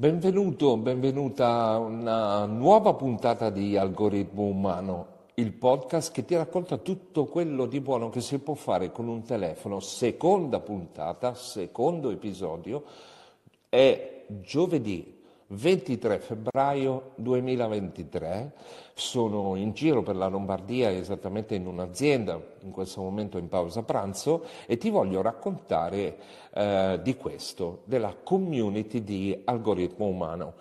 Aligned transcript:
Benvenuto, 0.00 0.76
benvenuta 0.76 1.70
a 1.70 1.78
una 1.78 2.46
nuova 2.46 2.94
puntata 2.94 3.50
di 3.50 3.76
Algoritmo 3.76 4.44
Umano, 4.44 5.06
il 5.34 5.50
podcast 5.50 6.12
che 6.12 6.24
ti 6.24 6.36
racconta 6.36 6.76
tutto 6.76 7.24
quello 7.24 7.66
di 7.66 7.80
buono 7.80 8.08
che 8.08 8.20
si 8.20 8.38
può 8.38 8.54
fare 8.54 8.92
con 8.92 9.08
un 9.08 9.24
telefono. 9.24 9.80
Seconda 9.80 10.60
puntata, 10.60 11.34
secondo 11.34 12.10
episodio, 12.10 12.84
è 13.68 14.24
giovedì 14.28 15.17
23 15.50 16.18
febbraio 16.18 17.12
2023, 17.16 18.52
sono 18.92 19.56
in 19.56 19.72
giro 19.72 20.02
per 20.02 20.14
la 20.14 20.26
Lombardia, 20.26 20.90
esattamente 20.90 21.54
in 21.54 21.66
un'azienda, 21.66 22.38
in 22.60 22.70
questo 22.70 23.00
momento 23.00 23.38
in 23.38 23.48
pausa 23.48 23.82
pranzo, 23.82 24.44
e 24.66 24.76
ti 24.76 24.90
voglio 24.90 25.22
raccontare 25.22 26.18
eh, 26.52 27.00
di 27.02 27.16
questo, 27.16 27.80
della 27.84 28.14
community 28.22 29.02
di 29.02 29.40
algoritmo 29.44 30.06
umano. 30.06 30.54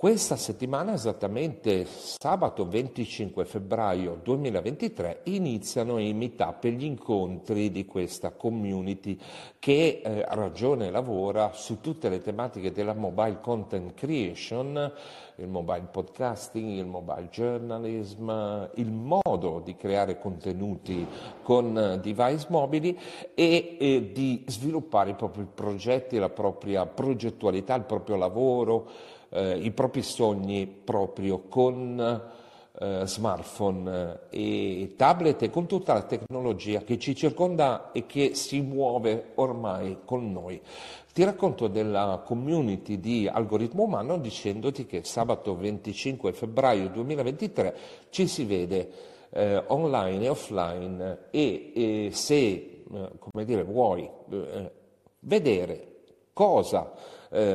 Questa 0.00 0.36
settimana, 0.36 0.94
esattamente 0.94 1.84
sabato 1.84 2.66
25 2.66 3.44
febbraio 3.44 4.18
2023, 4.22 5.20
iniziano 5.24 5.98
i 5.98 6.14
meetup 6.14 6.64
e 6.64 6.70
gli 6.70 6.84
incontri 6.84 7.70
di 7.70 7.84
questa 7.84 8.30
community 8.30 9.18
che 9.58 10.00
eh, 10.02 10.24
ragione 10.30 10.90
lavora 10.90 11.52
su 11.52 11.82
tutte 11.82 12.08
le 12.08 12.22
tematiche 12.22 12.72
della 12.72 12.94
mobile 12.94 13.40
content 13.42 13.92
creation, 13.92 14.90
il 15.40 15.48
mobile 15.48 15.88
podcasting, 15.90 16.78
il 16.78 16.86
mobile 16.86 17.28
journalism, 17.30 18.30
il 18.74 18.90
modo 18.90 19.60
di 19.64 19.74
creare 19.74 20.18
contenuti 20.18 21.06
con 21.42 21.98
device 22.02 22.46
mobili 22.48 22.98
e, 23.34 23.76
e 23.78 24.10
di 24.12 24.44
sviluppare 24.46 25.10
i 25.10 25.14
propri 25.14 25.46
progetti, 25.52 26.18
la 26.18 26.28
propria 26.28 26.86
progettualità, 26.86 27.74
il 27.74 27.84
proprio 27.84 28.16
lavoro 28.16 28.88
eh, 29.30 29.58
i 29.58 29.70
propri 29.70 30.02
sogni 30.02 30.66
proprio 30.66 31.42
con 31.48 32.38
eh, 32.78 33.02
smartphone 33.04 34.18
eh, 34.30 34.82
e 34.82 34.94
tablet 34.96 35.42
e 35.42 35.50
con 35.50 35.66
tutta 35.66 35.92
la 35.92 36.02
tecnologia 36.02 36.80
che 36.82 36.98
ci 36.98 37.14
circonda 37.14 37.90
e 37.92 38.06
che 38.06 38.34
si 38.34 38.60
muove 38.60 39.32
ormai 39.34 39.98
con 40.04 40.30
noi. 40.30 40.60
Ti 41.12 41.24
racconto 41.24 41.66
della 41.66 42.22
community 42.24 43.00
di 43.00 43.26
algoritmo 43.26 43.82
umano 43.82 44.18
dicendoti 44.18 44.86
che 44.86 45.02
sabato 45.04 45.56
25 45.56 46.32
febbraio 46.32 46.88
2023 46.90 47.76
ci 48.10 48.28
si 48.28 48.44
vede 48.44 48.90
eh, 49.30 49.62
online 49.66 50.24
e 50.24 50.28
offline 50.28 51.18
e, 51.30 51.72
e 51.74 52.10
se 52.12 52.36
eh, 52.38 52.82
come 53.18 53.44
dire, 53.44 53.64
vuoi 53.64 54.08
eh, 54.30 54.70
vedere 55.20 55.86
cosa 56.32 56.92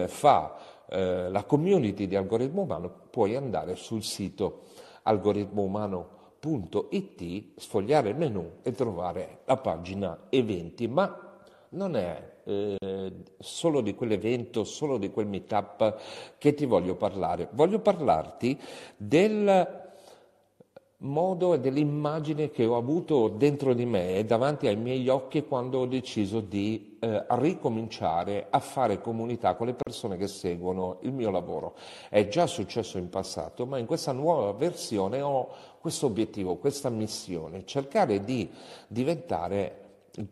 fa 0.08 0.60
la 0.88 1.44
community 1.46 2.06
di 2.06 2.16
algoritmo 2.16 2.62
umano, 2.62 2.92
puoi 3.10 3.36
andare 3.36 3.76
sul 3.76 4.04
sito 4.04 4.66
algoritmoumano.it, 5.08 7.44
sfogliare 7.56 8.10
il 8.10 8.16
menu 8.16 8.58
e 8.62 8.72
trovare 8.72 9.40
la 9.46 9.58
pagina 9.58 10.28
eventi, 10.30 10.88
ma 10.88 11.40
non 11.70 11.96
è 11.96 12.34
eh, 12.46 13.12
solo 13.40 13.82
di 13.82 13.96
quell'evento, 13.96 14.64
solo 14.64 14.98
di 14.98 15.12
quel 15.12 15.28
meetup 15.28 16.00
che 16.38 16.54
ti 16.54 16.66
voglio 16.66 16.96
parlare. 16.96 17.50
Voglio 17.52 17.80
parlarti 17.80 18.58
del 18.96 19.84
modo 21.00 21.54
e 21.54 21.60
dell'immagine 21.60 22.50
che 22.50 22.66
ho 22.66 22.78
avuto 22.78 23.28
dentro 23.28 23.74
di 23.74 23.86
me 23.86 24.16
e 24.16 24.26
davanti 24.26 24.68
ai 24.68 24.78
miei 24.78 25.08
occhi 25.10 25.44
quando 25.44 25.80
ho 25.80 25.86
deciso 25.86 26.40
di 26.40 26.98
eh, 27.00 27.26
ricominciare 27.30 28.48
a 28.50 28.60
fare 28.60 29.02
comunità 29.02 29.56
con 29.56 29.68
le 29.68 29.74
persone 29.74 30.18
che 30.18 30.28
seguono 30.28 31.00
il 31.02 31.12
mio 31.12 31.32
lavoro. 31.32 31.76
È 32.10 32.28
già 32.28 32.48
successo 32.48 32.98
in 32.98 33.10
passato, 33.10 33.66
ma 33.66 33.78
in 33.78 33.86
questa 33.86 34.14
nuova 34.14 34.54
versione 34.54 35.22
ho 35.22 35.50
questo 35.80 36.06
obiettivo, 36.06 36.56
questa 36.56 36.90
missione, 36.90 37.66
cercare 37.66 38.24
di 38.24 38.50
diventare 38.88 39.85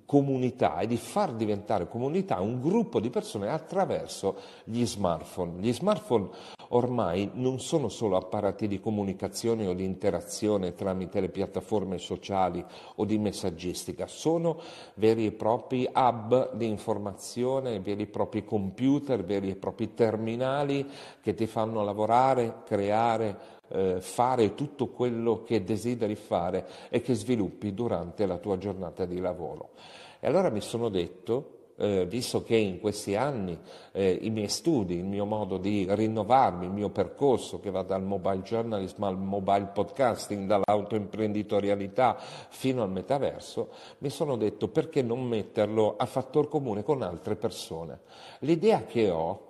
comunità 0.05 0.79
e 0.79 0.87
di 0.87 0.97
far 0.97 1.33
diventare 1.33 1.87
comunità 1.87 2.39
un 2.39 2.61
gruppo 2.61 2.99
di 2.99 3.09
persone 3.09 3.49
attraverso 3.49 4.35
gli 4.63 4.85
smartphone. 4.85 5.59
Gli 5.59 5.73
smartphone 5.73 6.29
ormai 6.69 7.29
non 7.33 7.59
sono 7.59 7.89
solo 7.89 8.17
apparati 8.17 8.67
di 8.67 8.79
comunicazione 8.79 9.67
o 9.67 9.73
di 9.73 9.83
interazione 9.83 10.73
tramite 10.73 11.19
le 11.19 11.29
piattaforme 11.29 11.97
sociali 11.97 12.63
o 12.95 13.05
di 13.05 13.17
messaggistica, 13.17 14.07
sono 14.07 14.59
veri 14.95 15.27
e 15.27 15.31
propri 15.31 15.89
hub 15.93 16.53
di 16.55 16.67
informazione, 16.67 17.79
veri 17.79 18.03
e 18.03 18.07
propri 18.07 18.43
computer, 18.43 19.23
veri 19.23 19.49
e 19.49 19.55
propri 19.55 19.93
terminali 19.93 20.87
che 21.21 21.33
ti 21.33 21.45
fanno 21.45 21.83
lavorare, 21.83 22.63
creare, 22.65 23.52
eh, 23.73 24.01
fare 24.01 24.53
tutto 24.53 24.89
quello 24.89 25.43
che 25.43 25.63
desideri 25.63 26.15
fare 26.15 26.67
e 26.89 27.01
che 27.01 27.15
sviluppi 27.15 27.73
durante 27.73 28.25
la 28.25 28.37
tua 28.37 28.57
giornata 28.57 29.05
di 29.05 29.19
lavoro. 29.19 29.71
E 30.19 30.27
allora 30.27 30.49
mi 30.49 30.61
sono 30.61 30.89
detto, 30.89 31.61
eh, 31.75 32.05
visto 32.05 32.43
che 32.43 32.55
in 32.55 32.79
questi 32.79 33.15
anni 33.15 33.57
eh, 33.91 34.19
i 34.21 34.29
miei 34.29 34.47
studi, 34.47 34.95
il 34.95 35.05
mio 35.05 35.25
modo 35.25 35.57
di 35.57 35.87
rinnovarmi, 35.89 36.65
il 36.65 36.71
mio 36.71 36.89
percorso 36.89 37.59
che 37.59 37.71
va 37.71 37.81
dal 37.81 38.03
mobile 38.03 38.41
journalism 38.41 39.03
al 39.03 39.17
mobile 39.17 39.71
podcasting, 39.73 40.47
dall'autoimprenditorialità 40.47 42.17
fino 42.49 42.83
al 42.83 42.91
metaverso, 42.91 43.69
mi 43.99 44.09
sono 44.09 44.35
detto 44.35 44.67
perché 44.67 45.01
non 45.01 45.23
metterlo 45.25 45.95
a 45.97 46.05
fattor 46.05 46.47
comune 46.47 46.83
con 46.83 47.01
altre 47.01 47.35
persone. 47.35 48.01
L'idea 48.39 48.83
che 48.83 49.09
ho, 49.09 49.47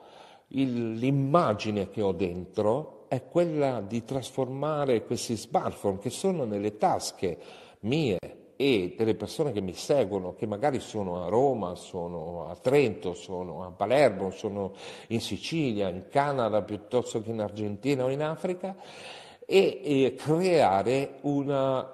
il, 0.48 0.94
l'immagine 0.94 1.90
che 1.90 2.02
ho 2.02 2.14
dentro 2.14 3.03
è 3.14 3.28
quella 3.28 3.80
di 3.80 4.04
trasformare 4.04 5.04
questi 5.06 5.36
smartphone 5.36 6.00
che 6.00 6.10
sono 6.10 6.46
nelle 6.46 6.78
tasche 6.78 7.38
mie 7.82 8.18
e 8.56 8.96
delle 8.98 9.14
persone 9.14 9.52
che 9.52 9.62
mi 9.62 9.74
seguono, 9.74 10.34
che 10.34 10.48
magari 10.48 10.80
sono 10.80 11.24
a 11.24 11.28
Roma, 11.28 11.76
sono 11.76 12.48
a 12.50 12.56
Trento, 12.56 13.14
sono 13.14 13.66
a 13.66 13.72
Palermo, 13.72 14.32
sono 14.32 14.74
in 15.10 15.22
Sicilia, 15.22 15.90
in 15.90 16.08
Canada 16.10 16.64
piuttosto 16.64 17.22
che 17.22 17.30
in 17.30 17.42
Argentina 17.42 18.04
o 18.04 18.10
in 18.10 18.24
Africa, 18.24 18.76
e, 19.46 19.82
e 19.84 20.16
creare 20.16 21.18
una, 21.22 21.88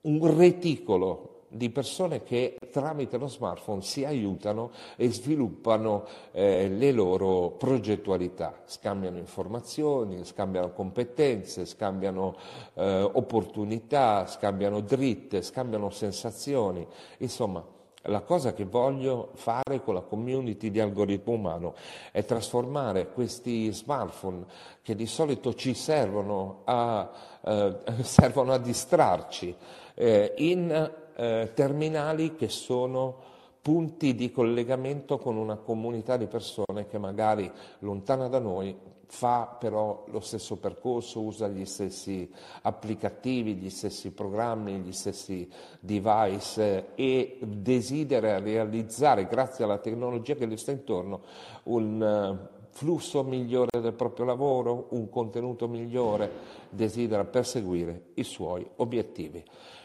un 0.00 0.36
reticolo 0.36 1.37
di 1.48 1.70
persone 1.70 2.22
che 2.22 2.56
tramite 2.70 3.16
lo 3.16 3.26
smartphone 3.26 3.82
si 3.82 4.04
aiutano 4.04 4.70
e 4.96 5.10
sviluppano 5.10 6.04
eh, 6.32 6.68
le 6.68 6.92
loro 6.92 7.50
progettualità, 7.52 8.62
scambiano 8.66 9.18
informazioni, 9.18 10.24
scambiano 10.24 10.72
competenze, 10.72 11.64
scambiano 11.64 12.36
eh, 12.74 13.00
opportunità, 13.00 14.26
scambiano 14.26 14.80
dritte, 14.80 15.42
scambiano 15.42 15.90
sensazioni, 15.90 16.86
insomma 17.18 17.64
la 18.02 18.20
cosa 18.20 18.52
che 18.54 18.64
voglio 18.64 19.30
fare 19.34 19.82
con 19.82 19.94
la 19.94 20.00
community 20.00 20.70
di 20.70 20.80
algoritmo 20.80 21.34
umano 21.34 21.74
è 22.12 22.24
trasformare 22.24 23.10
questi 23.12 23.72
smartphone 23.72 24.44
che 24.82 24.94
di 24.94 25.06
solito 25.06 25.52
ci 25.54 25.74
servono 25.74 26.62
a, 26.64 27.10
eh, 27.44 27.76
servono 28.02 28.52
a 28.52 28.58
distrarci 28.58 29.54
eh, 29.94 30.32
in 30.36 30.90
eh, 31.18 31.50
terminali 31.52 32.36
che 32.36 32.48
sono 32.48 33.16
punti 33.60 34.14
di 34.14 34.30
collegamento 34.30 35.18
con 35.18 35.36
una 35.36 35.56
comunità 35.56 36.16
di 36.16 36.26
persone 36.26 36.86
che 36.86 36.96
magari 36.96 37.50
lontana 37.80 38.28
da 38.28 38.38
noi 38.38 38.74
fa 39.10 39.56
però 39.58 40.04
lo 40.08 40.20
stesso 40.20 40.56
percorso, 40.56 41.22
usa 41.22 41.48
gli 41.48 41.64
stessi 41.64 42.30
applicativi, 42.62 43.56
gli 43.56 43.70
stessi 43.70 44.12
programmi, 44.12 44.78
gli 44.80 44.92
stessi 44.92 45.50
device 45.80 46.94
e 46.94 47.38
desidera 47.40 48.38
realizzare, 48.38 49.26
grazie 49.26 49.64
alla 49.64 49.78
tecnologia 49.78 50.34
che 50.34 50.46
gli 50.46 50.56
sta 50.56 50.70
intorno, 50.70 51.22
un 51.64 52.48
flusso 52.78 53.24
migliore 53.24 53.80
del 53.80 53.92
proprio 53.92 54.24
lavoro, 54.24 54.86
un 54.90 55.08
contenuto 55.08 55.66
migliore, 55.66 56.30
desidera 56.70 57.24
perseguire 57.24 58.10
i 58.14 58.22
suoi 58.22 58.64
obiettivi. 58.76 59.42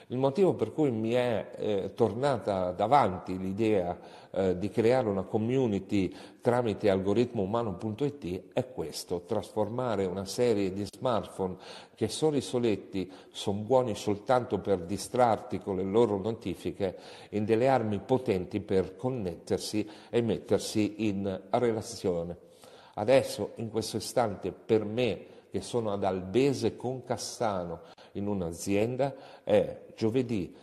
Il 0.08 0.20
motivo 0.20 0.54
per 0.54 0.74
cui 0.74 0.92
mi 0.92 1.14
è 1.14 1.56
eh, 1.56 1.92
tornata 1.96 2.70
davanti 2.70 3.40
l'idea 3.40 3.98
eh, 4.30 4.60
di 4.60 4.70
creare 4.70 5.10
una 5.10 5.24
community 5.24 6.14
tramite 6.40 6.92
algoritmoumano.it 6.92 8.54
è 8.54 8.70
questo, 8.72 9.24
trasformare 9.26 10.06
una 10.06 10.26
serie 10.26 10.72
di 10.72 10.86
smartphone 10.86 11.56
che 11.96 12.10
sono 12.10 12.40
soletti, 12.42 13.12
sono 13.32 13.62
buoni 13.62 13.96
soltanto 13.96 14.60
per 14.60 14.82
distrarti 14.82 15.58
con 15.58 15.78
le 15.78 15.84
loro 15.84 16.20
notifiche, 16.20 16.96
in 17.30 17.44
delle 17.44 17.68
armi 17.68 17.98
potenti 17.98 18.60
per 18.60 18.96
connettersi 18.96 19.90
e 20.12 20.22
mettersi 20.22 21.08
in 21.08 21.42
relazione. 21.50 22.52
Adesso, 22.96 23.54
in 23.56 23.70
questo 23.70 23.98
istante, 23.98 24.52
per 24.52 24.86
me, 24.86 25.26
che 25.50 25.62
sono 25.62 25.92
ad 25.94 26.04
Albese 26.04 26.76
con 26.76 27.04
Cassano, 27.04 27.82
in 28.14 28.28
un'azienda 28.28 29.42
è 29.44 29.86
giovedì 29.96 30.56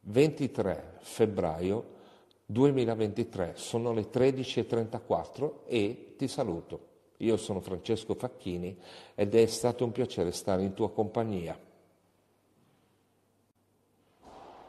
23 0.00 0.98
febbraio 1.00 1.94
2023, 2.46 3.52
sono 3.56 3.92
le 3.92 4.08
13.34 4.10 5.52
e 5.66 6.14
ti 6.16 6.28
saluto. 6.28 6.94
Io 7.18 7.36
sono 7.36 7.60
Francesco 7.60 8.14
Facchini 8.14 8.78
ed 9.14 9.34
è 9.34 9.46
stato 9.46 9.84
un 9.84 9.92
piacere 9.92 10.32
stare 10.32 10.62
in 10.62 10.74
tua 10.74 10.90
compagnia. 10.90 11.58